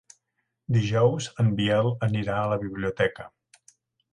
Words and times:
Dijous 0.77 1.27
en 1.43 1.51
Biel 1.59 1.91
anirà 2.09 2.39
a 2.41 2.49
la 2.55 2.59
biblioteca. 2.65 3.29